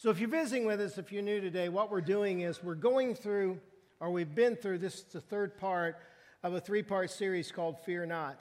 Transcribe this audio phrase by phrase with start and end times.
[0.00, 2.76] So, if you're visiting with us, if you're new today, what we're doing is we're
[2.76, 3.58] going through,
[3.98, 5.96] or we've been through, this is the third part
[6.44, 8.40] of a three part series called Fear Not.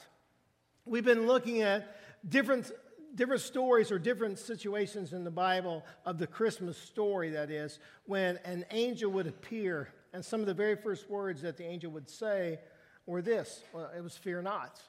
[0.85, 1.97] We've been looking at
[2.29, 2.71] different,
[3.15, 8.37] different stories or different situations in the Bible of the Christmas story, that is, when
[8.45, 9.89] an angel would appear.
[10.13, 12.59] And some of the very first words that the angel would say
[13.07, 14.79] were this well, it was fear not.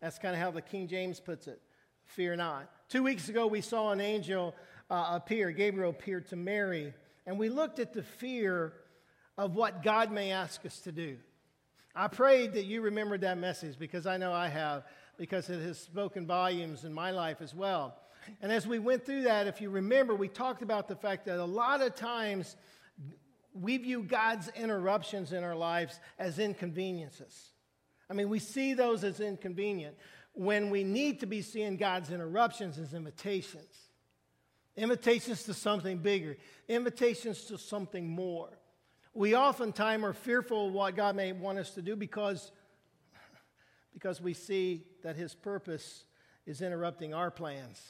[0.00, 1.60] That's kind of how the King James puts it
[2.06, 2.70] fear not.
[2.88, 4.54] Two weeks ago, we saw an angel
[4.90, 5.50] uh, appear.
[5.50, 6.94] Gabriel appeared to Mary.
[7.26, 8.72] And we looked at the fear
[9.36, 11.16] of what God may ask us to do.
[11.94, 14.84] I prayed that you remembered that message because I know I have,
[15.16, 17.96] because it has spoken volumes in my life as well.
[18.42, 21.38] And as we went through that, if you remember, we talked about the fact that
[21.38, 22.56] a lot of times
[23.54, 27.52] we view God's interruptions in our lives as inconveniences.
[28.10, 29.96] I mean, we see those as inconvenient
[30.34, 33.85] when we need to be seeing God's interruptions as invitations.
[34.76, 36.36] Invitations to something bigger,
[36.68, 38.50] invitations to something more.
[39.14, 42.52] We oftentimes are fearful of what God may want us to do because,
[43.94, 46.04] because we see that His purpose
[46.46, 47.80] is interrupting our plans.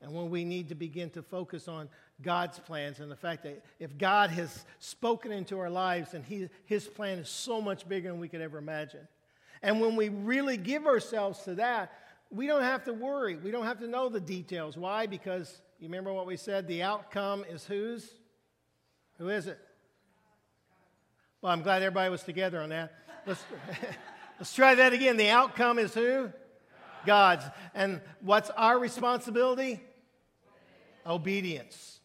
[0.00, 1.88] And when we need to begin to focus on
[2.22, 6.48] God's plans and the fact that if God has spoken into our lives and he,
[6.66, 9.06] His plan is so much bigger than we could ever imagine.
[9.62, 11.92] And when we really give ourselves to that,
[12.30, 13.36] we don't have to worry.
[13.36, 14.76] We don't have to know the details.
[14.76, 15.06] Why?
[15.06, 16.66] Because you remember what we said?
[16.66, 18.10] The outcome is whose?
[19.18, 19.58] Who is it?
[21.40, 22.92] Well, I'm glad everybody was together on that.
[23.26, 23.44] Let's,
[24.38, 25.16] let's try that again.
[25.16, 26.30] The outcome is who?
[27.06, 27.44] God's.
[27.74, 29.80] And what's our responsibility?
[31.06, 32.00] Obedience.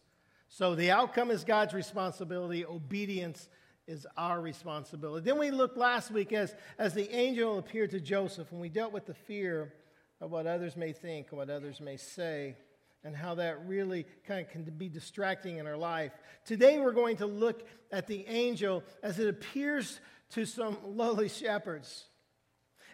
[0.48, 2.64] So the outcome is God's responsibility.
[2.64, 3.48] Obedience
[3.88, 5.24] is our responsibility.
[5.24, 8.92] Then we looked last week as, as the angel appeared to Joseph, and we dealt
[8.92, 9.72] with the fear
[10.20, 12.56] of what others may think what others may say,
[13.04, 16.12] and how that really kind of can be distracting in our life.
[16.44, 22.06] Today we're going to look at the angel as it appears to some lowly shepherds.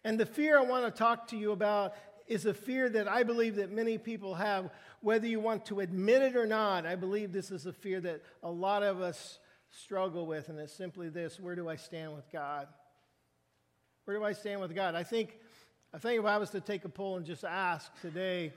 [0.05, 1.95] And the fear I want to talk to you about
[2.27, 6.23] is a fear that I believe that many people have, whether you want to admit
[6.23, 6.87] it or not.
[6.87, 9.39] I believe this is a fear that a lot of us
[9.71, 12.67] struggle with, and it's simply this where do I stand with God?
[14.05, 14.95] Where do I stand with God?
[14.95, 15.39] I think,
[15.93, 18.53] I think if I was to take a poll and just ask today,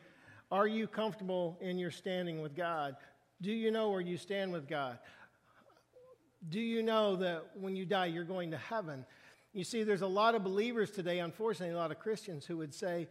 [0.53, 2.96] are you comfortable in your standing with God?
[3.41, 5.00] Do you know where you stand with God?
[6.47, 9.03] Do you know that when you die, you're going to heaven?
[9.52, 12.72] You see, there's a lot of believers today, unfortunately, a lot of Christians who would
[12.72, 13.08] say,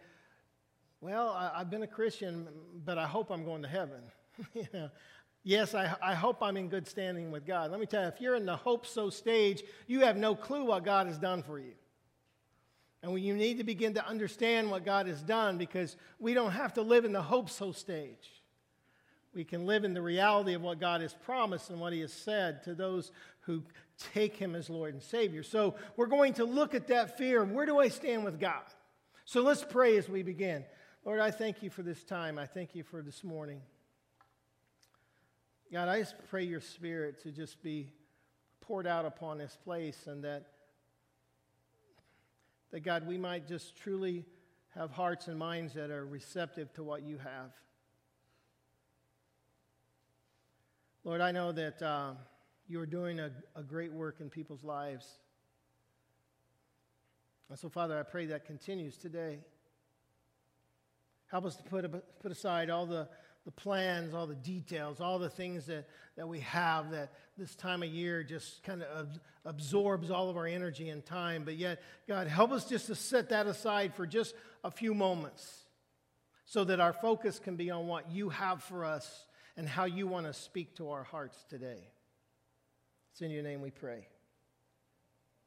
[1.01, 2.47] Well, I, have been a Christian,
[2.85, 4.03] but I hope I'm going to heaven.
[4.55, 4.89] you know,
[5.43, 7.73] Yes, I, I, hope I'm in good standing with God.
[7.73, 10.65] Let me tell you, if you're in the hope so stage, you have no clue
[10.65, 11.73] what God has done for you.
[13.03, 16.75] And you need to begin to understand what God has done because we don't have
[16.75, 18.31] to live in the hope so stage.
[19.35, 22.13] We can live in the reality of what God has promised and what He has
[22.13, 23.11] said to those
[23.41, 23.63] who
[24.13, 25.43] take Him as Lord and Savior.
[25.43, 27.43] So we're going to look at that fear.
[27.45, 28.63] Where do I stand with God?
[29.25, 30.65] So let's pray as we begin.
[31.05, 32.39] Lord, I thank you for this time.
[32.39, 33.61] I thank you for this morning.
[35.73, 37.89] God, I just pray your spirit to just be
[38.61, 40.52] poured out upon this place and that,
[42.73, 44.25] that God, we might just truly
[44.75, 47.53] have hearts and minds that are receptive to what you have.
[51.05, 52.13] Lord, I know that uh,
[52.67, 55.07] you are doing a, a great work in people's lives.
[57.51, 59.41] And so, Father, I pray that continues today.
[61.31, 63.09] Help us to put, put aside all the
[63.45, 67.83] the plans, all the details, all the things that, that we have that this time
[67.83, 69.09] of year just kind of
[69.45, 71.43] absorbs all of our energy and time.
[71.45, 75.65] But yet, God, help us just to set that aside for just a few moments
[76.45, 79.27] so that our focus can be on what you have for us
[79.57, 81.89] and how you want to speak to our hearts today.
[83.11, 84.07] It's in your name we pray.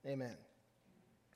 [0.06, 0.36] Amen.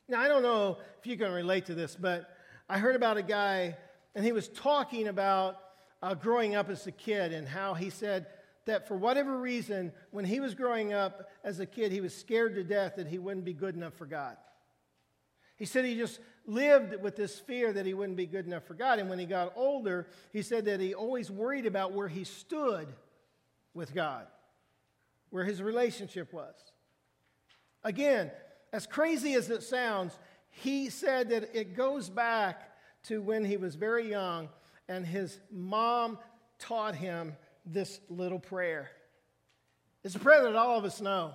[0.07, 2.29] Now, I don't know if you can relate to this, but
[2.67, 3.77] I heard about a guy,
[4.13, 5.57] and he was talking about
[6.01, 8.27] uh, growing up as a kid and how he said
[8.65, 12.55] that for whatever reason, when he was growing up as a kid, he was scared
[12.55, 14.37] to death that he wouldn't be good enough for God.
[15.55, 18.75] He said he just lived with this fear that he wouldn't be good enough for
[18.75, 18.99] God.
[18.99, 22.87] And when he got older, he said that he always worried about where he stood
[23.73, 24.25] with God,
[25.31, 26.55] where his relationship was.
[27.83, 28.31] Again,
[28.71, 30.17] as crazy as it sounds,
[30.49, 32.71] he said that it goes back
[33.03, 34.49] to when he was very young
[34.89, 36.17] and his mom
[36.57, 38.89] taught him this little prayer.
[40.03, 41.33] It's a prayer that all of us know.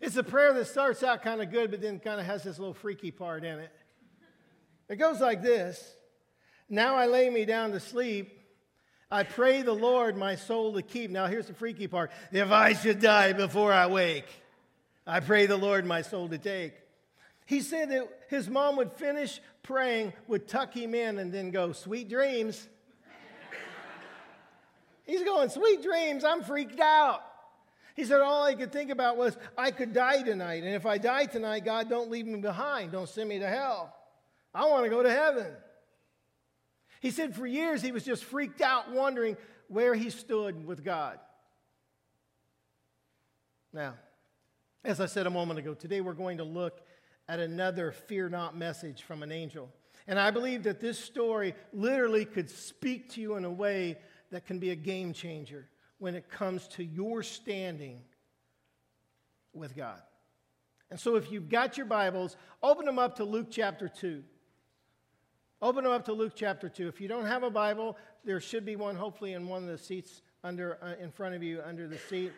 [0.00, 2.58] It's a prayer that starts out kind of good, but then kind of has this
[2.58, 3.72] little freaky part in it.
[4.88, 5.94] It goes like this
[6.68, 8.40] Now I lay me down to sleep,
[9.10, 11.10] I pray the Lord my soul to keep.
[11.10, 12.12] Now, here's the freaky part.
[12.30, 14.28] If I should die before I wake,
[15.06, 16.74] I pray the Lord my soul to take.
[17.44, 21.72] He said that his mom would finish praying, would tuck him in, and then go,
[21.72, 22.68] Sweet dreams.
[25.04, 26.24] He's going, Sweet dreams.
[26.24, 27.22] I'm freaked out.
[27.96, 30.62] He said, All I could think about was, I could die tonight.
[30.62, 32.92] And if I die tonight, God, don't leave me behind.
[32.92, 33.94] Don't send me to hell.
[34.54, 35.46] I want to go to heaven.
[37.00, 39.36] He said for years he was just freaked out, wondering
[39.68, 41.18] where he stood with God.
[43.72, 43.94] Now,
[44.84, 46.80] as I said a moment ago, today we're going to look
[47.30, 49.70] at another fear not message from an angel.
[50.08, 53.98] And I believe that this story literally could speak to you in a way
[54.32, 55.68] that can be a game changer
[55.98, 58.00] when it comes to your standing
[59.54, 60.02] with God.
[60.90, 64.24] And so, if you've got your Bibles, open them up to Luke chapter 2.
[65.62, 66.88] Open them up to Luke chapter 2.
[66.88, 69.78] If you don't have a Bible, there should be one hopefully in one of the
[69.78, 72.32] seats under, uh, in front of you under the seat.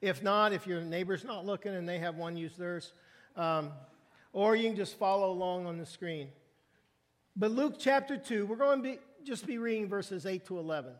[0.00, 2.92] If not, if your neighbor's not looking and they have one, use theirs.
[3.36, 3.70] Um,
[4.32, 6.28] or you can just follow along on the screen.
[7.36, 10.92] But Luke chapter 2, we're going to be, just be reading verses 8 to 11.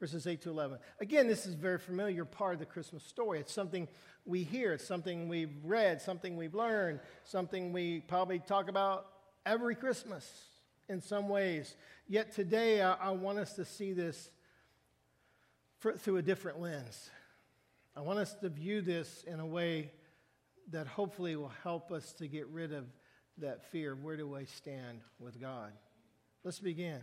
[0.00, 0.78] Verses 8 to 11.
[1.00, 3.40] Again, this is a very familiar part of the Christmas story.
[3.40, 3.88] It's something
[4.24, 9.06] we hear, it's something we've read, something we've learned, something we probably talk about
[9.44, 10.28] every Christmas
[10.88, 11.76] in some ways.
[12.08, 14.30] Yet today, I, I want us to see this
[15.78, 17.10] for, through a different lens.
[17.96, 19.92] I want us to view this in a way
[20.70, 22.86] that hopefully will help us to get rid of
[23.38, 25.72] that fear of where do I stand with God.
[26.44, 27.00] Let's begin.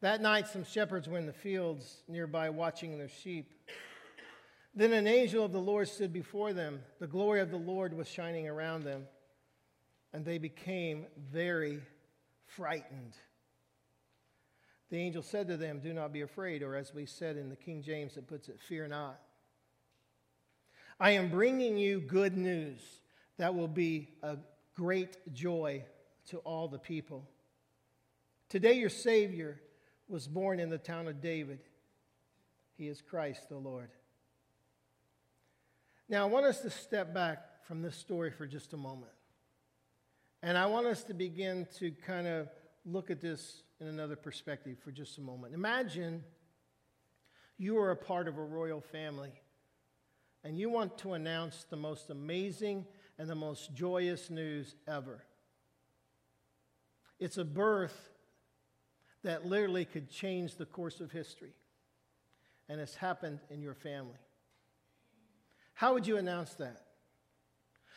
[0.00, 3.52] That night, some shepherds were in the fields nearby watching their sheep.
[4.74, 6.80] Then an angel of the Lord stood before them.
[6.98, 9.06] The glory of the Lord was shining around them
[10.14, 11.82] and they became very
[12.46, 13.14] frightened.
[14.88, 17.56] The angel said to them, Do not be afraid, or as we said in the
[17.56, 19.20] King James, it puts it, fear not.
[20.98, 22.80] I am bringing you good news
[23.36, 24.36] that will be a
[24.74, 25.84] great joy
[26.28, 27.28] to all the people.
[28.48, 29.60] Today, your Savior
[30.08, 31.58] was born in the town of David.
[32.76, 33.90] He is Christ the Lord.
[36.08, 39.12] Now, I want us to step back from this story for just a moment.
[40.42, 42.48] And I want us to begin to kind of
[42.84, 45.54] look at this in another perspective for just a moment.
[45.54, 46.22] Imagine
[47.56, 49.32] you are a part of a royal family
[50.44, 52.84] and you want to announce the most amazing
[53.18, 55.24] and the most joyous news ever.
[57.18, 58.10] It's a birth
[59.22, 61.54] that literally could change the course of history,
[62.68, 64.18] and it's happened in your family.
[65.72, 66.82] How would you announce that?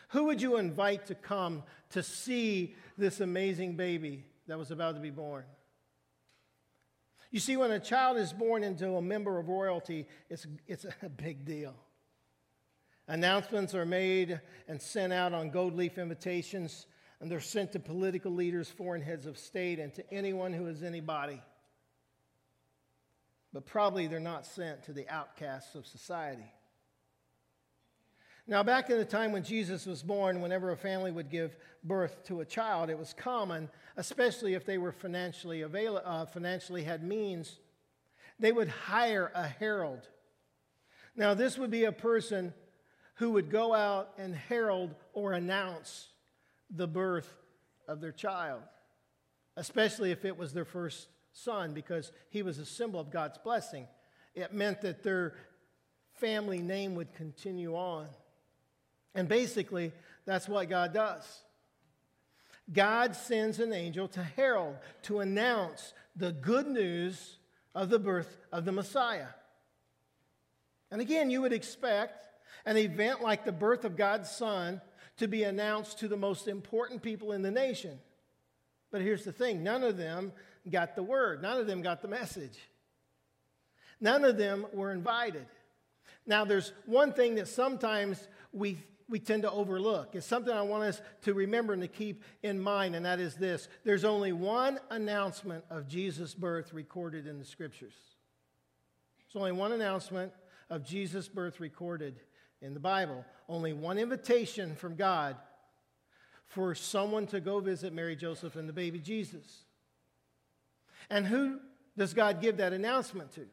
[0.09, 5.01] Who would you invite to come to see this amazing baby that was about to
[5.01, 5.43] be born?
[7.29, 11.09] You see, when a child is born into a member of royalty, it's, it's a
[11.09, 11.75] big deal.
[13.07, 16.87] Announcements are made and sent out on gold leaf invitations,
[17.21, 20.83] and they're sent to political leaders, foreign heads of state, and to anyone who is
[20.83, 21.41] anybody.
[23.53, 26.51] But probably they're not sent to the outcasts of society.
[28.45, 32.23] Now, back in the time when Jesus was born, whenever a family would give birth
[32.25, 37.03] to a child, it was common, especially if they were financially, avail- uh, financially had
[37.03, 37.59] means,
[38.39, 40.07] they would hire a herald.
[41.15, 42.53] Now, this would be a person
[43.17, 46.07] who would go out and herald or announce
[46.69, 47.31] the birth
[47.87, 48.61] of their child,
[49.55, 53.87] especially if it was their first son, because he was a symbol of God's blessing.
[54.35, 55.33] It meant that their
[56.13, 58.07] family name would continue on.
[59.15, 59.93] And basically,
[60.25, 61.23] that's what God does.
[62.71, 67.37] God sends an angel to herald, to announce the good news
[67.73, 69.27] of the birth of the Messiah.
[70.91, 72.26] And again, you would expect
[72.65, 74.81] an event like the birth of God's Son
[75.17, 77.99] to be announced to the most important people in the nation.
[78.91, 80.31] But here's the thing none of them
[80.69, 82.57] got the word, none of them got the message.
[83.99, 85.47] None of them were invited.
[86.25, 88.77] Now, there's one thing that sometimes we
[89.09, 90.15] we tend to overlook.
[90.15, 93.35] It's something I want us to remember and to keep in mind, and that is
[93.35, 97.93] this there's only one announcement of Jesus' birth recorded in the scriptures.
[99.17, 100.33] There's only one announcement
[100.69, 102.19] of Jesus' birth recorded
[102.61, 103.25] in the Bible.
[103.47, 105.35] Only one invitation from God
[106.47, 109.63] for someone to go visit Mary, Joseph, and the baby Jesus.
[111.09, 111.59] And who
[111.97, 113.45] does God give that announcement to?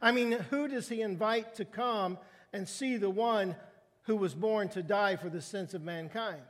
[0.00, 2.18] I mean, who does he invite to come
[2.52, 3.56] and see the one
[4.04, 6.40] who was born to die for the sins of mankind.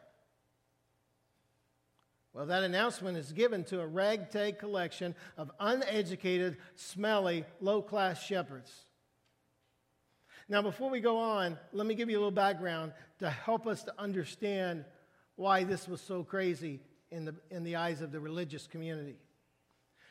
[2.32, 8.72] Well, that announcement is given to a ragtag collection of uneducated, smelly, low class shepherds.
[10.48, 13.82] Now, before we go on, let me give you a little background to help us
[13.84, 14.84] to understand
[15.36, 19.16] why this was so crazy in the, in the eyes of the religious community.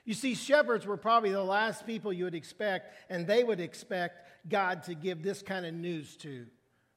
[0.05, 4.49] You see, shepherds were probably the last people you would expect, and they would expect
[4.49, 6.45] God to give this kind of news to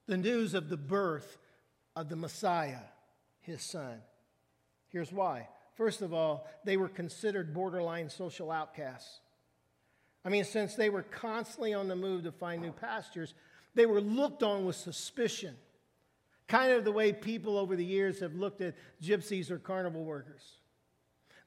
[0.07, 1.37] the news of the birth
[1.95, 2.79] of the Messiah,
[3.41, 3.99] his son.
[4.87, 5.49] Here's why.
[5.75, 9.19] First of all, they were considered borderline social outcasts.
[10.27, 13.33] I mean, since they were constantly on the move to find new pastures,
[13.75, 15.55] they were looked on with suspicion.
[16.49, 20.43] Kind of the way people over the years have looked at gypsies or carnival workers.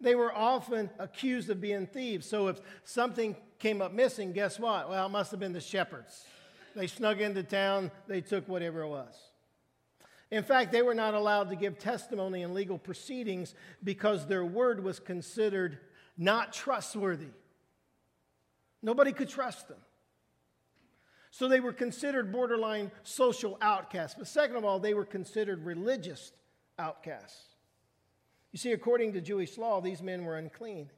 [0.00, 2.26] They were often accused of being thieves.
[2.26, 4.88] So if something came up missing, guess what?
[4.88, 6.25] Well, it must have been the shepherds.
[6.75, 9.14] They snuck into town, they took whatever it was.
[10.30, 14.82] In fact, they were not allowed to give testimony in legal proceedings because their word
[14.82, 15.80] was considered
[16.16, 17.28] not trustworthy.
[18.82, 19.78] Nobody could trust them.
[21.30, 24.16] So they were considered borderline social outcasts.
[24.18, 26.32] But second of all, they were considered religious
[26.78, 27.54] outcasts.
[28.52, 30.90] You see, according to Jewish law, these men were unclean.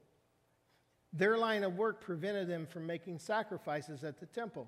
[1.13, 4.67] Their line of work prevented them from making sacrifices at the temple,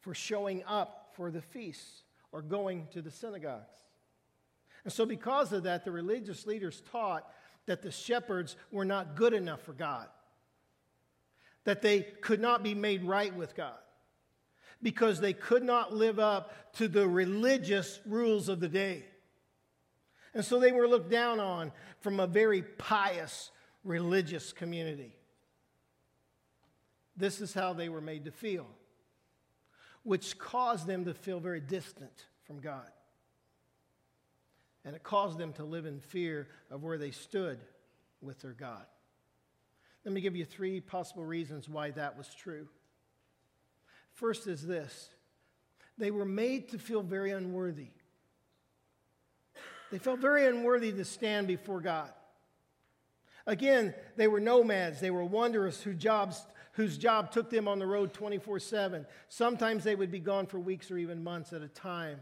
[0.00, 3.78] for showing up for the feasts, or going to the synagogues.
[4.84, 7.26] And so, because of that, the religious leaders taught
[7.64, 10.08] that the shepherds were not good enough for God
[11.66, 13.74] that they could not be made right with God
[14.80, 19.04] because they could not live up to the religious rules of the day.
[20.32, 23.50] And so they were looked down on from a very pious
[23.82, 25.16] religious community.
[27.16, 28.66] This is how they were made to feel,
[30.04, 32.90] which caused them to feel very distant from God.
[34.84, 37.58] And it caused them to live in fear of where they stood
[38.20, 38.84] with their God.
[40.06, 42.68] Let me give you three possible reasons why that was true.
[44.12, 45.10] First is this
[45.98, 47.88] they were made to feel very unworthy.
[49.90, 52.10] They felt very unworthy to stand before God.
[53.46, 57.86] Again, they were nomads, they were wanderers whose jobs whose job took them on the
[57.86, 59.06] road 24 7.
[59.28, 62.20] Sometimes they would be gone for weeks or even months at a time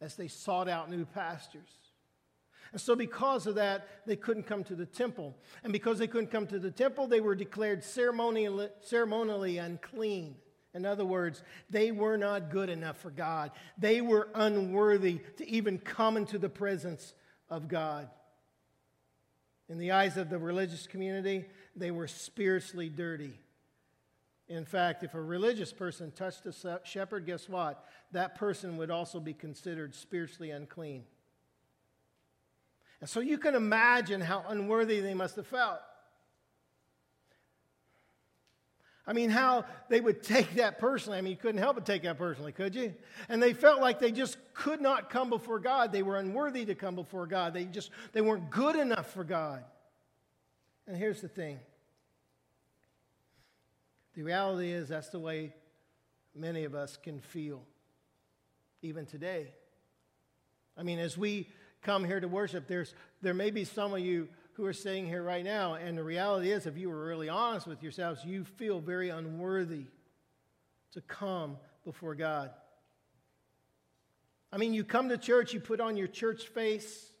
[0.00, 1.87] as they sought out new pastures.
[2.72, 5.36] And so, because of that, they couldn't come to the temple.
[5.64, 10.36] And because they couldn't come to the temple, they were declared ceremonially, ceremonially unclean.
[10.74, 13.52] In other words, they were not good enough for God.
[13.78, 17.14] They were unworthy to even come into the presence
[17.48, 18.08] of God.
[19.68, 23.38] In the eyes of the religious community, they were spiritually dirty.
[24.48, 27.84] In fact, if a religious person touched a shepherd, guess what?
[28.12, 31.04] That person would also be considered spiritually unclean.
[33.00, 35.80] And so you can imagine how unworthy they must have felt.
[39.08, 41.16] I mean, how they would take that personally.
[41.16, 42.94] I mean, you couldn't help but take that personally, could you?
[43.30, 45.92] And they felt like they just could not come before God.
[45.92, 47.54] They were unworthy to come before God.
[47.54, 49.64] They just they weren't good enough for God.
[50.86, 51.58] And here's the thing.
[54.14, 55.54] The reality is that's the way
[56.34, 57.62] many of us can feel
[58.82, 59.52] even today.
[60.76, 61.48] I mean, as we
[61.82, 65.22] come here to worship, there's, there may be some of you who are sitting here
[65.22, 68.80] right now, and the reality is, if you were really honest with yourselves, you feel
[68.80, 69.84] very unworthy
[70.92, 72.50] to come before God.
[74.52, 77.12] I mean, you come to church, you put on your church face,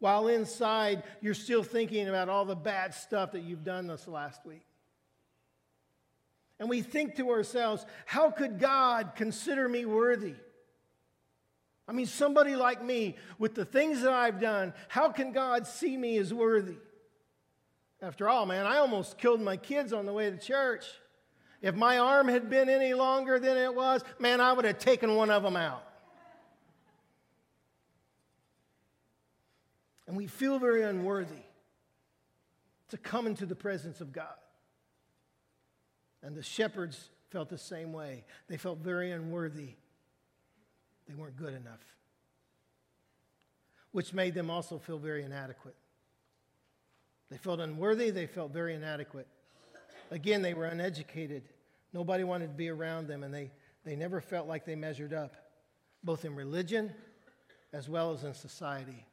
[0.00, 4.44] while inside you're still thinking about all the bad stuff that you've done this last
[4.44, 4.66] week.
[6.58, 10.34] And we think to ourselves, how could God consider me worthy?
[11.92, 15.94] I mean, somebody like me, with the things that I've done, how can God see
[15.94, 16.78] me as worthy?
[18.00, 20.86] After all, man, I almost killed my kids on the way to church.
[21.60, 25.16] If my arm had been any longer than it was, man, I would have taken
[25.16, 25.86] one of them out.
[30.06, 31.44] And we feel very unworthy
[32.88, 34.32] to come into the presence of God.
[36.22, 38.24] And the shepherds felt the same way.
[38.48, 39.74] They felt very unworthy
[41.08, 41.80] they weren't good enough,
[43.92, 45.74] which made them also feel very inadequate.
[47.30, 49.26] They felt unworthy, they felt very inadequate.
[50.10, 51.44] Again, they were uneducated.
[51.92, 53.50] Nobody wanted to be around them, and they,
[53.84, 55.34] they never felt like they measured up,
[56.04, 56.92] both in religion
[57.72, 59.06] as well as in society.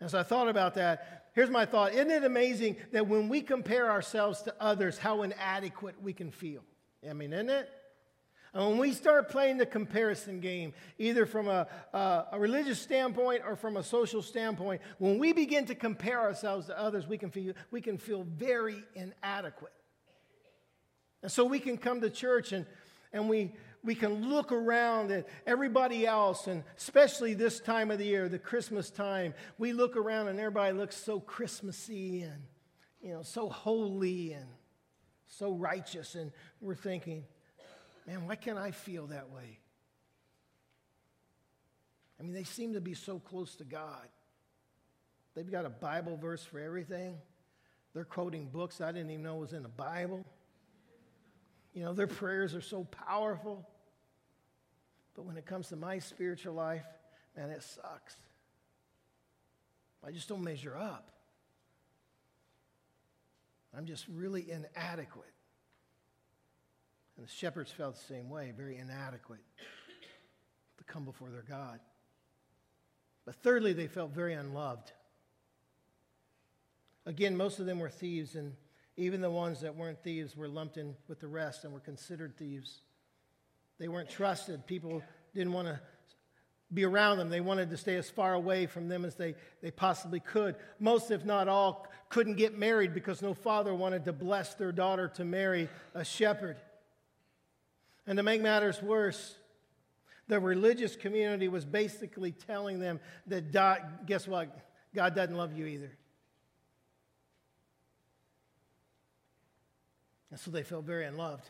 [0.00, 1.94] As I thought about that, here's my thought.
[1.94, 6.62] Isn't it amazing that when we compare ourselves to others, how inadequate we can feel?
[7.08, 7.70] I mean, isn't it?
[8.54, 13.42] And when we start playing the comparison game, either from a, a, a, religious standpoint
[13.46, 17.30] or from a social standpoint, when we begin to compare ourselves to others, we can
[17.30, 19.72] feel, we can feel very inadequate.
[21.22, 22.66] And so we can come to church and,
[23.12, 23.52] and we,
[23.84, 28.38] we can look around at everybody else, and especially this time of the year, the
[28.38, 32.42] Christmas time, we look around and everybody looks so Christmassy and,
[33.00, 34.46] you know, so holy and
[35.26, 36.14] so righteous.
[36.14, 37.24] And we're thinking,
[38.06, 39.58] man, why can't I feel that way?
[42.18, 44.08] I mean, they seem to be so close to God.
[45.34, 47.18] They've got a Bible verse for everything.
[47.92, 50.24] They're quoting books I didn't even know was in the Bible.
[51.74, 53.66] You know, their prayers are so powerful.
[55.14, 56.84] But when it comes to my spiritual life,
[57.36, 58.16] man, it sucks.
[60.06, 61.10] I just don't measure up.
[63.76, 65.35] I'm just really inadequate.
[67.16, 69.40] And the shepherds felt the same way, very inadequate
[70.78, 71.80] to come before their God.
[73.24, 74.92] But thirdly, they felt very unloved.
[77.06, 78.52] Again, most of them were thieves, and
[78.96, 82.36] even the ones that weren't thieves were lumped in with the rest and were considered
[82.36, 82.80] thieves.
[83.78, 84.66] They weren't trusted.
[84.66, 85.02] People
[85.34, 85.80] didn't want to
[86.72, 87.28] be around them.
[87.28, 90.56] They wanted to stay as far away from them as they, they possibly could.
[90.80, 95.08] Most, if not all, couldn't get married because no father wanted to bless their daughter
[95.08, 96.56] to marry a shepherd.
[98.06, 99.36] And to make matters worse,
[100.28, 104.56] the religious community was basically telling them that, guess what?
[104.94, 105.90] God doesn't love you either.
[110.30, 111.48] And so they felt very unloved.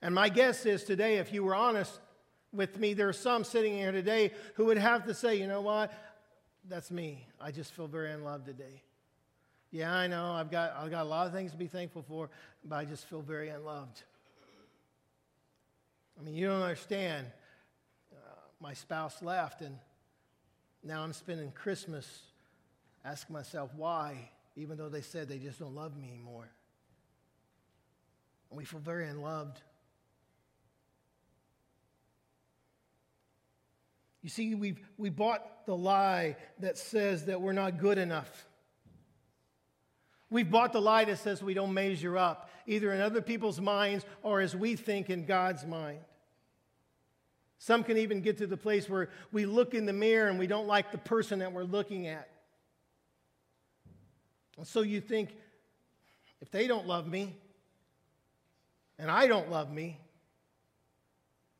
[0.00, 2.00] And my guess is today, if you were honest
[2.52, 5.60] with me, there are some sitting here today who would have to say, you know
[5.60, 5.92] what?
[6.68, 7.26] That's me.
[7.40, 8.82] I just feel very unloved today.
[9.70, 10.32] Yeah, I know.
[10.32, 12.28] I've got, I've got a lot of things to be thankful for,
[12.64, 14.02] but I just feel very unloved.
[16.18, 17.26] I mean, you don't understand.
[18.12, 18.16] Uh,
[18.60, 19.76] my spouse left, and
[20.84, 22.06] now I'm spending Christmas
[23.04, 26.48] asking myself why, even though they said they just don't love me anymore.
[28.50, 29.60] And we feel very unloved.
[34.22, 38.46] You see, we've, we bought the lie that says that we're not good enough.
[40.32, 44.06] We've bought the lie that says we don't measure up, either in other people's minds
[44.22, 45.98] or as we think in God's mind.
[47.58, 50.46] Some can even get to the place where we look in the mirror and we
[50.46, 52.30] don't like the person that we're looking at.
[54.56, 55.36] And so you think,
[56.40, 57.36] if they don't love me
[58.98, 60.00] and I don't love me,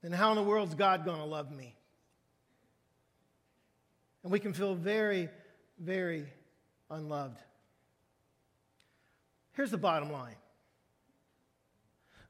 [0.00, 1.76] then how in the world is God going to love me?
[4.22, 5.28] And we can feel very,
[5.78, 6.26] very
[6.90, 7.38] unloved.
[9.52, 10.36] Here's the bottom line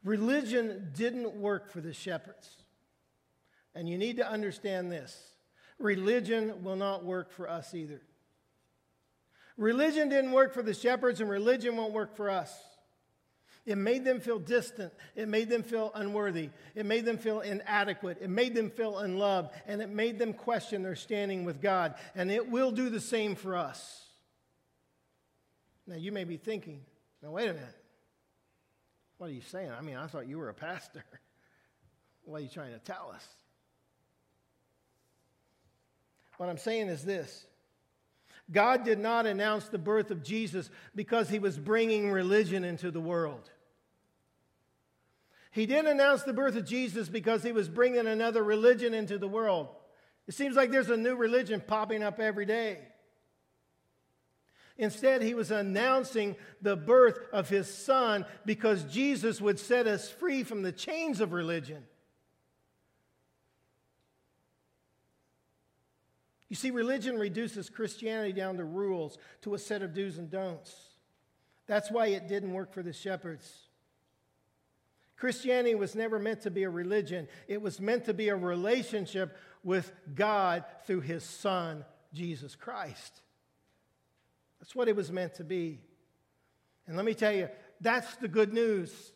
[0.04, 2.56] religion didn't work for the shepherds.
[3.74, 5.32] And you need to understand this
[5.78, 8.00] religion will not work for us either.
[9.56, 12.52] Religion didn't work for the shepherds, and religion won't work for us.
[13.64, 14.92] It made them feel distant.
[15.14, 16.50] It made them feel unworthy.
[16.74, 18.18] It made them feel inadequate.
[18.20, 19.50] It made them feel unloved.
[19.66, 21.94] And it made them question their standing with God.
[22.16, 24.04] And it will do the same for us.
[25.86, 26.80] Now, you may be thinking,
[27.22, 27.76] now, wait a minute.
[29.18, 29.70] What are you saying?
[29.70, 31.04] I mean, I thought you were a pastor.
[32.24, 33.26] What are you trying to tell us?
[36.36, 37.46] What I'm saying is this
[38.50, 43.00] God did not announce the birth of Jesus because he was bringing religion into the
[43.00, 43.50] world.
[45.50, 49.28] He didn't announce the birth of Jesus because he was bringing another religion into the
[49.28, 49.68] world.
[50.26, 52.78] It seems like there's a new religion popping up every day.
[54.78, 60.42] Instead, he was announcing the birth of his son because Jesus would set us free
[60.42, 61.84] from the chains of religion.
[66.48, 70.74] You see, religion reduces Christianity down to rules, to a set of do's and don'ts.
[71.66, 73.50] That's why it didn't work for the shepherds.
[75.16, 79.36] Christianity was never meant to be a religion, it was meant to be a relationship
[79.62, 83.22] with God through his Son, Jesus Christ.
[84.62, 85.80] That's what it was meant to be.
[86.86, 87.48] And let me tell you,
[87.80, 89.12] that's the good news.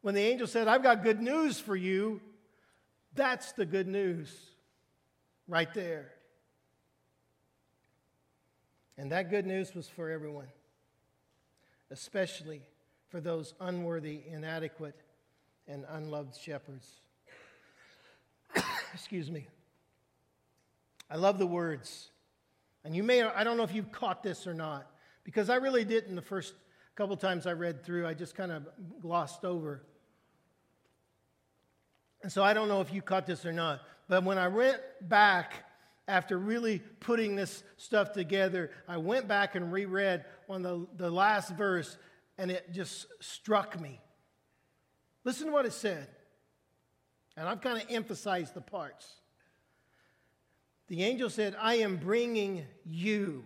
[0.00, 2.22] When the angel said, I've got good news for you,
[3.14, 4.34] that's the good news
[5.46, 6.10] right there.
[8.96, 10.48] And that good news was for everyone,
[11.90, 12.62] especially
[13.10, 14.96] for those unworthy, inadequate,
[15.68, 16.90] and unloved shepherds.
[18.94, 19.48] Excuse me.
[21.10, 22.08] I love the words.
[22.84, 24.90] And you may, I don't know if you've caught this or not,
[25.24, 26.54] because I really didn't the first
[26.96, 28.06] couple times I read through.
[28.06, 28.66] I just kind of
[29.00, 29.82] glossed over
[32.22, 34.80] And so I don't know if you caught this or not, but when I went
[35.00, 35.64] back
[36.06, 41.50] after really putting this stuff together, I went back and reread on the, the last
[41.56, 41.96] verse,
[42.38, 44.00] and it just struck me.
[45.24, 46.08] Listen to what it said.
[47.36, 49.06] And I've kind of emphasized the parts.
[50.88, 53.44] The angel said, I am bringing you.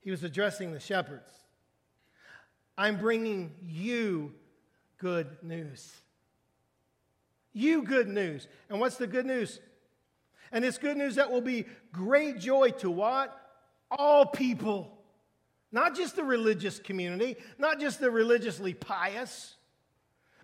[0.00, 1.30] He was addressing the shepherds.
[2.78, 4.34] I'm bringing you
[4.98, 5.92] good news.
[7.52, 8.48] You good news.
[8.68, 9.60] And what's the good news?
[10.52, 13.36] And it's good news that will be great joy to what?
[13.90, 14.96] All people.
[15.72, 19.56] Not just the religious community, not just the religiously pious,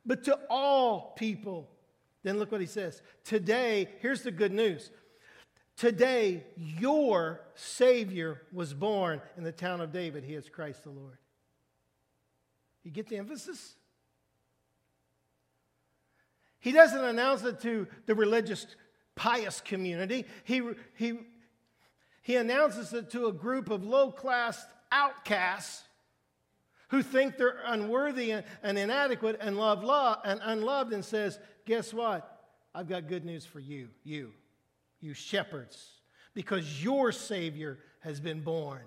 [0.04, 1.68] but to all people.
[2.22, 3.02] Then look what he says.
[3.24, 4.90] Today, here's the good news.
[5.76, 10.24] Today, your Savior was born in the town of David.
[10.24, 11.18] He is Christ the Lord.
[12.84, 13.74] You get the emphasis?
[16.60, 18.66] He doesn't announce it to the religious,
[19.16, 20.26] pious community.
[20.44, 20.62] He,
[20.94, 21.18] he,
[22.22, 25.82] he announces it to a group of low class outcasts
[26.88, 31.94] who think they're unworthy and, and inadequate and love, love and unloved and says, Guess
[31.94, 32.28] what?
[32.74, 34.32] I've got good news for you, you,
[35.02, 35.90] you shepherds,
[36.34, 38.82] because your Savior has been born.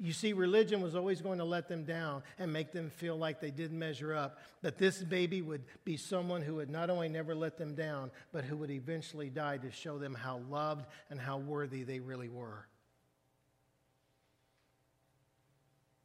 [0.00, 3.40] You see, religion was always going to let them down and make them feel like
[3.40, 4.38] they didn't measure up.
[4.62, 8.44] But this baby would be someone who would not only never let them down, but
[8.44, 12.68] who would eventually die to show them how loved and how worthy they really were.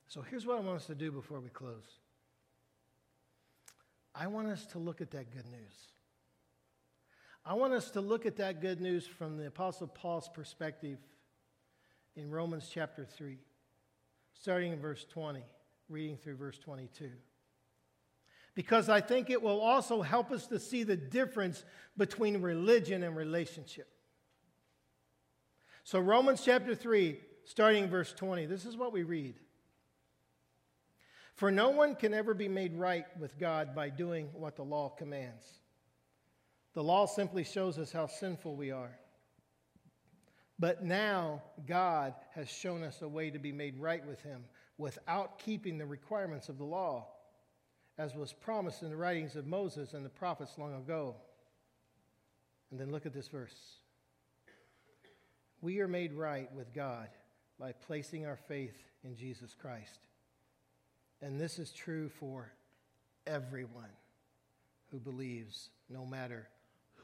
[0.08, 2.00] So here's what I want us to do before we close
[4.16, 5.74] I want us to look at that good news.
[7.46, 10.98] I want us to look at that good news from the Apostle Paul's perspective
[12.16, 13.38] in Romans chapter 3
[14.34, 15.42] starting in verse 20,
[15.90, 17.10] reading through verse 22.
[18.56, 21.64] Because I think it will also help us to see the difference
[21.98, 23.88] between religion and relationship.
[25.84, 29.36] So, Romans chapter 3, starting verse 20, this is what we read.
[31.36, 34.90] For no one can ever be made right with God by doing what the law
[34.90, 35.46] commands.
[36.74, 38.98] The law simply shows us how sinful we are.
[40.60, 44.46] But now God has shown us a way to be made right with Him
[44.78, 47.08] without keeping the requirements of the law,
[47.98, 51.16] as was promised in the writings of Moses and the prophets long ago.
[52.72, 53.56] And then look at this verse.
[55.62, 57.10] We are made right with God
[57.60, 60.00] by placing our faith in Jesus Christ.
[61.22, 62.52] And this is true for
[63.28, 63.92] everyone
[64.92, 66.48] who believes, no matter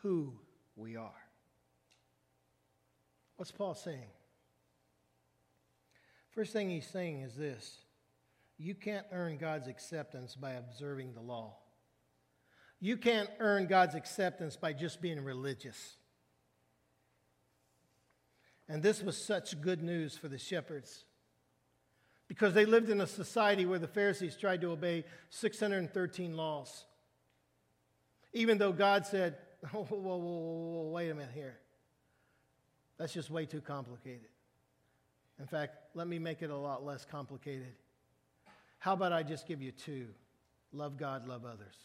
[0.01, 0.33] who
[0.75, 1.12] we are.
[3.38, 4.12] What's Paul saying?
[6.31, 7.77] First thing he's saying is this
[8.57, 11.55] you can't earn God's acceptance by observing the law.
[12.81, 15.97] You can't earn God's acceptance by just being religious.
[18.67, 21.03] And this was such good news for the shepherds
[22.27, 26.85] because they lived in a society where the Pharisees tried to obey 613 laws.
[28.33, 29.38] Even though God said,
[29.72, 31.58] whoa, whoa, whoa, whoa, wait a minute here.
[32.98, 34.30] That's just way too complicated.
[35.39, 37.74] In fact, let me make it a lot less complicated.
[38.80, 40.08] How about I just give you two
[40.72, 41.76] love God, love others?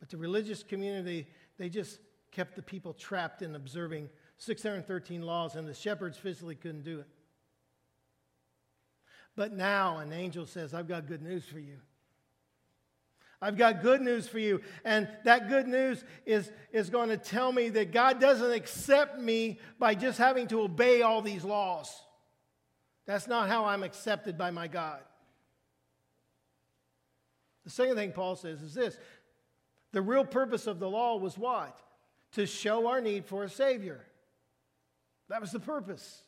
[0.00, 1.26] But the religious community,
[1.58, 4.08] they just kept the people trapped in observing
[4.38, 7.06] 613 laws, and the shepherds physically couldn't do it.
[9.36, 11.78] But now an angel says, I've got good news for you.
[13.42, 14.60] I've got good news for you.
[14.84, 19.58] And that good news is, is going to tell me that God doesn't accept me
[19.80, 21.92] by just having to obey all these laws.
[23.04, 25.00] That's not how I'm accepted by my God.
[27.64, 28.96] The second thing Paul says is this
[29.90, 31.76] the real purpose of the law was what?
[32.32, 34.00] To show our need for a Savior.
[35.28, 36.22] That was the purpose.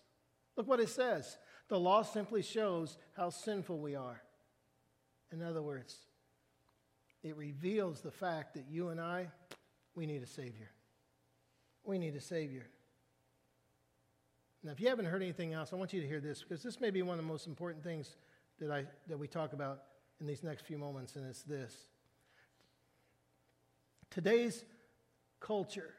[0.57, 1.39] Look what it says.
[1.69, 4.21] The law simply shows how sinful we are.
[5.33, 5.97] In other words,
[7.25, 9.29] it reveals the fact that you and I,
[9.95, 10.71] we need a Savior.
[11.83, 12.67] We need a Savior.
[14.63, 16.81] Now, if you haven't heard anything else, I want you to hear this because this
[16.81, 18.17] may be one of the most important things
[18.61, 19.83] that, I, that we talk about
[20.21, 21.75] in these next few moments, and it's this.
[24.11, 24.63] Today's
[25.41, 25.95] culture,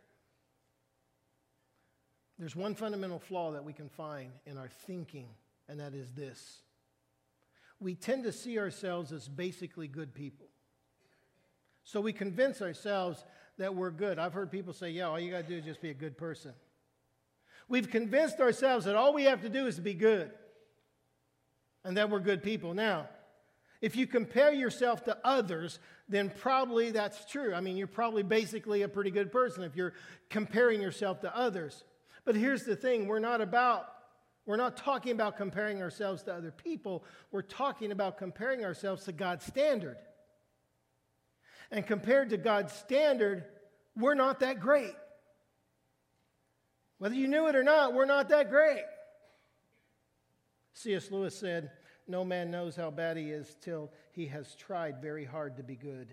[2.38, 5.28] there's one fundamental flaw that we can find in our thinking,
[5.68, 6.60] and that is this.
[7.80, 10.48] We tend to see ourselves as basically good people.
[11.86, 13.24] So we convince ourselves
[13.58, 14.19] that we're good.
[14.19, 16.17] I've heard people say, yeah, all you got to do is just be a good
[16.17, 16.52] person.
[17.69, 20.32] We've convinced ourselves that all we have to do is be good
[21.84, 22.74] and that we're good people.
[22.74, 23.08] Now,
[23.82, 27.54] If you compare yourself to others, then probably that's true.
[27.54, 29.93] I mean, you're probably basically a pretty good person if you're
[30.30, 31.84] comparing yourself to others.
[32.24, 33.86] But here's the thing we're not about,
[34.45, 37.04] we're not talking about comparing ourselves to other people.
[37.32, 39.98] We're talking about comparing ourselves to God's standard.
[41.76, 43.44] And compared to God's standard,
[43.98, 44.96] we're not that great.
[47.00, 48.86] Whether you knew it or not, we're not that great.
[50.74, 51.12] C.S.
[51.12, 51.72] Lewis said,
[52.08, 55.76] No man knows how bad he is till he has tried very hard to be
[55.76, 56.08] good.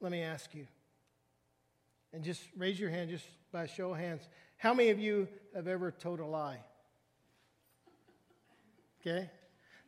[0.00, 0.66] Let me ask you,
[2.14, 4.26] and just raise your hand just by show of hands.
[4.56, 6.60] How many of you have ever told a lie?
[9.02, 9.28] Okay?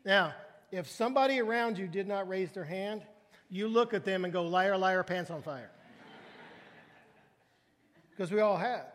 [0.04, 0.34] Now,
[0.70, 3.02] if somebody around you did not raise their hand,
[3.50, 5.70] you look at them and go, liar, liar, pants on fire.
[8.10, 8.86] Because we all have.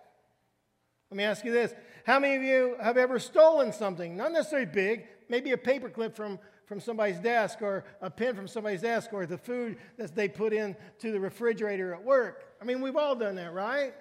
[1.12, 1.74] Let me ask you this
[2.06, 4.18] How many of you have ever stolen something?
[4.18, 8.82] Not necessarily big, maybe a paperclip from, from somebody's desk, or a pen from somebody's
[8.82, 12.46] desk, or the food that they put into the refrigerator at work.
[12.62, 13.94] I mean, we've all done that, right?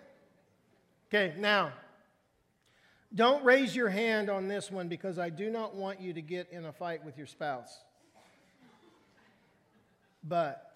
[1.08, 1.72] Okay, now,
[3.12, 6.48] don't raise your hand on this one because I do not want you to get
[6.52, 7.76] in a fight with your spouse.
[10.22, 10.70] But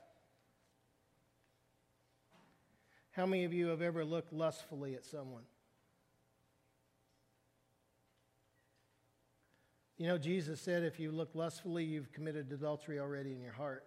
[3.12, 5.44] how many of you have ever looked lustfully at someone?
[9.96, 13.84] You know, Jesus said if you look lustfully, you've committed adultery already in your heart.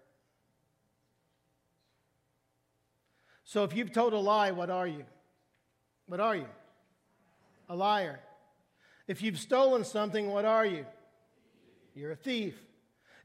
[3.44, 5.06] So if you've told a lie, what are you?
[6.06, 6.48] What are you?
[7.70, 8.20] A liar.
[9.08, 10.86] If you've stolen something, what are you?
[11.96, 12.56] You're a thief.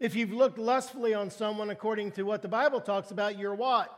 [0.02, 3.96] If you've looked lustfully on someone according to what the Bible talks about, you're what?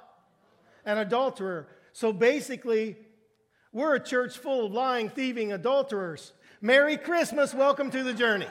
[0.84, 1.66] An adulterer.
[1.94, 2.98] So basically,
[3.72, 6.34] we're a church full of lying, thieving adulterers.
[6.60, 7.54] Merry Christmas.
[7.54, 8.48] Welcome to the journey.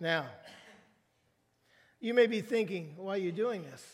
[0.00, 0.24] now,
[2.00, 3.86] you may be thinking, why are you doing this?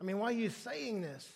[0.00, 1.30] I mean, why are you saying this?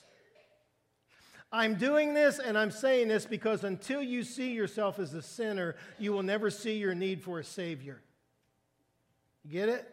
[1.53, 5.77] I'm doing this and I'm saying this because until you see yourself as a sinner,
[5.99, 8.01] you will never see your need for a Savior.
[9.45, 9.87] You get it?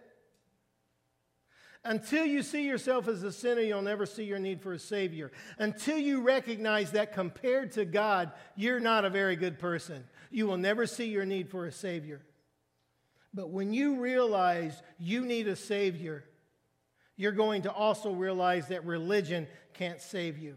[1.83, 5.31] Until you see yourself as a sinner, you'll never see your need for a Savior.
[5.57, 10.57] Until you recognize that compared to God, you're not a very good person, you will
[10.57, 12.21] never see your need for a Savior.
[13.33, 16.23] But when you realize you need a Savior,
[17.15, 20.55] you're going to also realize that religion can't save you.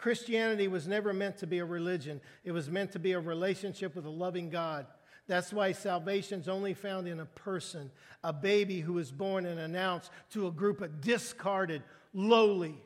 [0.00, 3.94] Christianity was never meant to be a religion, it was meant to be a relationship
[3.94, 4.86] with a loving God.
[5.26, 7.90] That's why salvation's only found in a person,
[8.24, 11.82] a baby who was born and announced to a group of discarded,
[12.14, 12.80] lowly,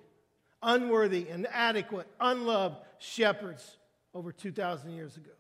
[0.61, 3.77] unworthy, inadequate, unloved shepherds
[4.13, 5.31] over 2,000 years ago.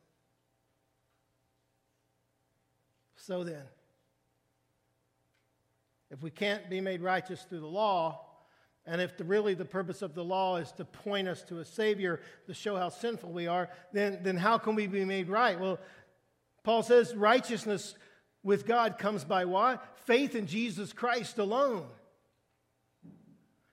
[3.17, 3.65] So then,
[6.11, 8.21] if we can't be made righteous through the law,
[8.87, 11.65] and if the, really the purpose of the law is to point us to a
[11.65, 15.59] Savior to show how sinful we are, then, then how can we be made right?
[15.59, 15.79] Well,
[16.65, 17.95] Paul says righteousness
[18.43, 19.99] with God comes by what?
[20.05, 21.87] Faith in Jesus Christ alone.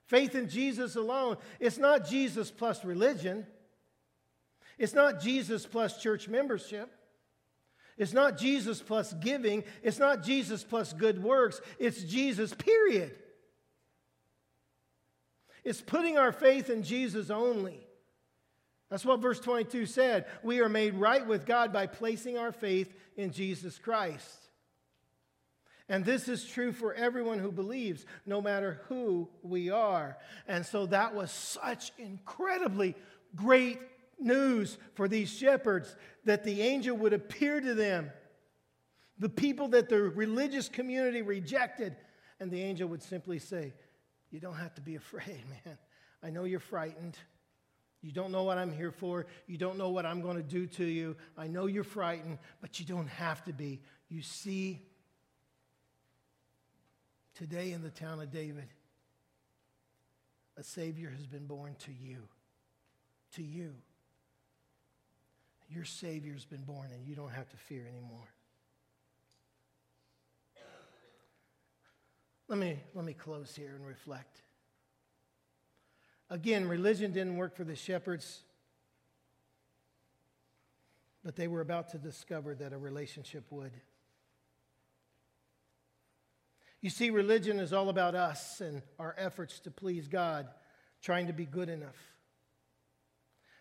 [0.05, 1.37] Faith in Jesus alone.
[1.59, 3.45] It's not Jesus plus religion.
[4.77, 6.89] It's not Jesus plus church membership.
[7.97, 9.63] It's not Jesus plus giving.
[9.83, 11.61] It's not Jesus plus good works.
[11.79, 13.13] It's Jesus, period.
[15.63, 17.79] It's putting our faith in Jesus only.
[18.89, 20.25] That's what verse 22 said.
[20.43, 24.27] We are made right with God by placing our faith in Jesus Christ.
[25.87, 30.17] And this is true for everyone who believes, no matter who we are.
[30.47, 32.95] And so that was such incredibly
[33.35, 33.79] great
[34.19, 35.95] news for these shepherds
[36.25, 38.11] that the angel would appear to them,
[39.19, 41.95] the people that the religious community rejected,
[42.39, 43.73] and the angel would simply say,
[44.31, 45.77] you don't have to be afraid, man.
[46.23, 47.17] I know you're frightened.
[48.01, 49.27] You don't know what I'm here for.
[49.45, 51.15] You don't know what I'm going to do to you.
[51.37, 53.79] I know you're frightened, but you don't have to be.
[54.09, 54.81] You see,
[57.35, 58.67] today in the town of David,
[60.57, 62.27] a Savior has been born to you.
[63.35, 63.75] To you.
[65.69, 68.27] Your Savior's been born, and you don't have to fear anymore.
[72.51, 74.41] Let me, let me close here and reflect.
[76.29, 78.41] Again, religion didn't work for the shepherds,
[81.23, 83.71] but they were about to discover that a relationship would.
[86.81, 90.49] You see, religion is all about us and our efforts to please God,
[91.01, 91.95] trying to be good enough.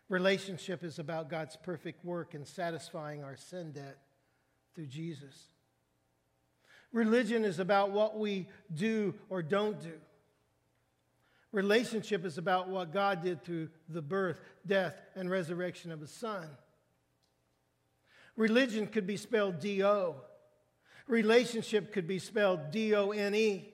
[0.08, 3.98] Relationship is about God's perfect work in satisfying our sin debt
[4.74, 5.46] through Jesus.
[6.92, 9.92] Religion is about what we do or don't do.
[11.52, 16.46] Relationship is about what God did through the birth, death, and resurrection of His Son.
[18.36, 20.16] Religion could be spelled D O.
[21.06, 23.72] Relationship could be spelled D O N E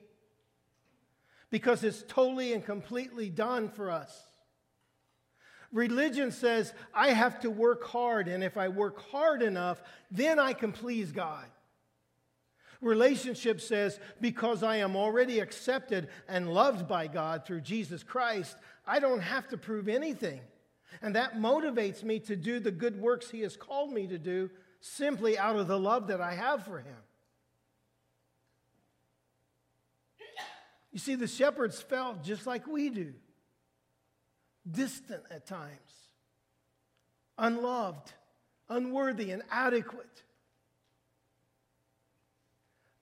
[1.49, 4.23] because it's totally and completely done for us.
[5.71, 10.53] Religion says, I have to work hard, and if I work hard enough, then I
[10.53, 11.45] can please God.
[12.81, 18.99] Relationship says, because I am already accepted and loved by God through Jesus Christ, I
[18.99, 20.41] don't have to prove anything.
[21.01, 24.49] And that motivates me to do the good works He has called me to do
[24.79, 26.95] simply out of the love that I have for Him.
[30.91, 33.13] You see, the shepherds felt just like we do
[34.69, 35.69] distant at times,
[37.37, 38.11] unloved,
[38.69, 40.23] unworthy, inadequate.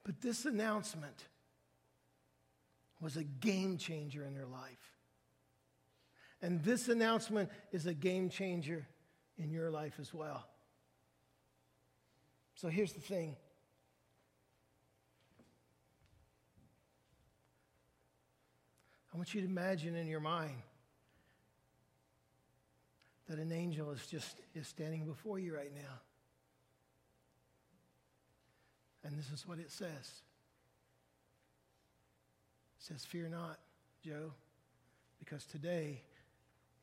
[0.06, 1.24] But this announcement
[3.00, 4.92] was a game changer in their life.
[6.40, 8.86] And this announcement is a game changer
[9.36, 10.46] in your life as well.
[12.54, 13.34] So here's the thing
[19.12, 20.54] I want you to imagine in your mind
[23.28, 26.00] that an angel is just is standing before you right now.
[29.06, 30.22] And this is what it says.
[32.74, 33.60] It says, Fear not,
[34.04, 34.32] Joe,
[35.20, 36.02] because today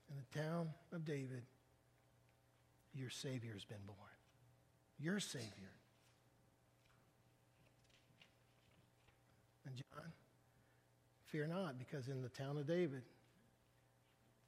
[0.09, 1.43] in the town of David,
[2.95, 3.97] your Savior has been born.
[4.99, 5.73] Your Savior.
[9.65, 10.12] And John,
[11.25, 13.01] fear not, because in the town of David,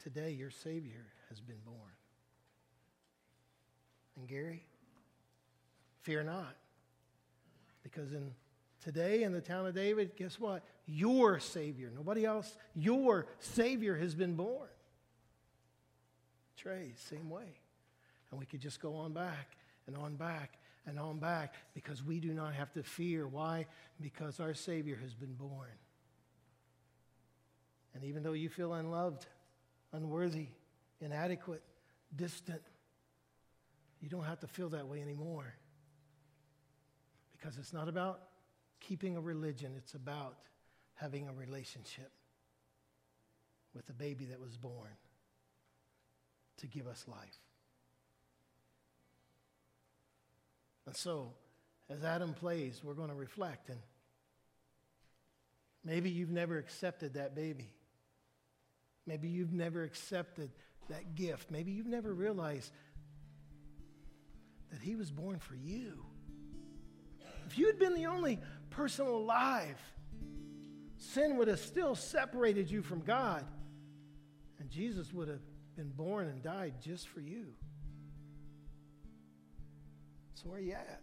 [0.02, 1.78] today your Savior has been born.
[4.18, 4.64] And Gary,
[6.04, 6.56] fear not,
[7.86, 8.32] because in
[8.84, 10.64] today in the town of David, guess what?
[10.88, 14.68] Your Savior, nobody else, your Savior has been born.
[16.58, 17.60] Trey, same way.
[18.32, 22.20] And we could just go on back and on back and on back because we
[22.20, 23.28] do not have to fear.
[23.28, 23.68] Why?
[24.02, 25.70] Because our Savior has been born.
[27.94, 29.28] And even though you feel unloved,
[29.94, 30.48] unworthy,
[31.00, 31.62] inadequate,
[32.16, 32.62] distant,
[34.02, 35.54] you don't have to feel that way anymore.
[37.38, 38.22] Because it's not about
[38.80, 40.38] keeping a religion, it's about
[40.96, 42.12] having a relationship
[43.74, 44.92] with the baby that was born
[46.58, 47.40] to give us life.
[50.86, 51.34] And so,
[51.90, 53.70] as Adam plays, we're going to reflect.
[53.70, 53.80] And
[55.84, 57.74] maybe you've never accepted that baby.
[59.06, 60.52] Maybe you've never accepted
[60.90, 61.52] that gift.
[61.52, 62.72] Maybe you've never realized
[64.72, 66.06] that he was born for you.
[67.46, 69.80] If you had been the only person alive,
[70.98, 73.46] sin would have still separated you from God,
[74.60, 75.42] and Jesus would have
[75.76, 77.54] been born and died just for you.
[80.36, 81.02] So, where are you at?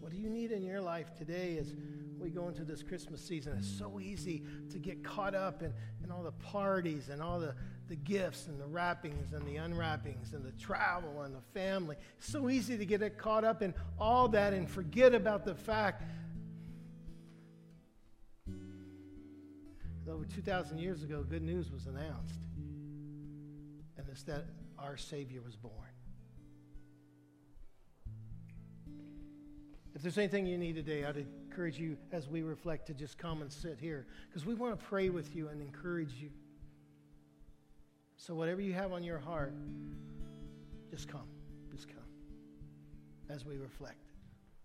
[0.00, 1.74] What do you need in your life today as
[2.18, 3.56] we go into this Christmas season?
[3.58, 7.54] It's so easy to get caught up in, in all the parties and all the,
[7.88, 11.96] the gifts and the wrappings and the unwrappings and the travel and the family.
[12.18, 16.02] It's so easy to get caught up in all that and forget about the fact
[18.46, 22.40] that over 2,000 years ago, good news was announced.
[23.96, 24.44] And it's that
[24.78, 25.72] our Savior was born.
[29.94, 33.42] If there's anything you need today, I'd encourage you as we reflect to just come
[33.42, 36.30] and sit here because we want to pray with you and encourage you.
[38.16, 39.54] So, whatever you have on your heart,
[40.90, 41.28] just come.
[41.70, 42.04] Just come
[43.28, 44.03] as we reflect.